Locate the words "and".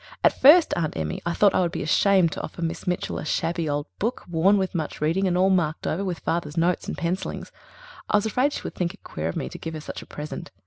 5.27-5.37, 6.87-6.97